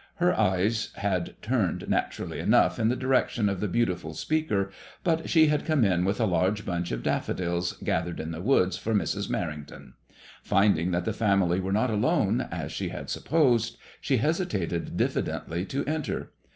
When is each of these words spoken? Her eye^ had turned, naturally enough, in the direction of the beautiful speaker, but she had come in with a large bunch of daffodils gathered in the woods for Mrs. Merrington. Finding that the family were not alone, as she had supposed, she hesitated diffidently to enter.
Her 0.15 0.31
eye^ 0.33 0.95
had 0.95 1.35
turned, 1.43 1.87
naturally 1.87 2.39
enough, 2.39 2.79
in 2.79 2.89
the 2.89 2.95
direction 2.95 3.47
of 3.47 3.59
the 3.59 3.67
beautiful 3.67 4.15
speaker, 4.15 4.71
but 5.03 5.29
she 5.29 5.45
had 5.45 5.63
come 5.63 5.85
in 5.85 6.05
with 6.05 6.19
a 6.19 6.25
large 6.25 6.65
bunch 6.65 6.91
of 6.91 7.03
daffodils 7.03 7.73
gathered 7.83 8.19
in 8.19 8.31
the 8.31 8.41
woods 8.41 8.77
for 8.77 8.95
Mrs. 8.95 9.29
Merrington. 9.29 9.93
Finding 10.41 10.89
that 10.89 11.05
the 11.05 11.13
family 11.13 11.59
were 11.59 11.71
not 11.71 11.91
alone, 11.91 12.41
as 12.49 12.71
she 12.71 12.89
had 12.89 13.11
supposed, 13.11 13.77
she 14.01 14.17
hesitated 14.17 14.97
diffidently 14.97 15.65
to 15.65 15.85
enter. 15.85 16.31